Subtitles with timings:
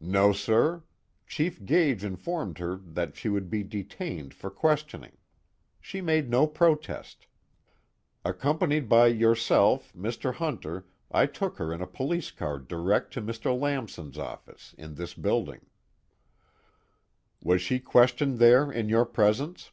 [0.00, 0.82] "No, sir.
[1.26, 5.18] Chief Gage informed her that she would be detained for questioning.
[5.78, 7.26] She made no protest.
[8.24, 10.32] Accompanied by yourself, Mr.
[10.32, 13.54] Hunter, I took her in a police car direct to Mr.
[13.54, 15.66] Lamson's office, in this building."
[17.42, 19.70] "Was she questioned there, in your presence?"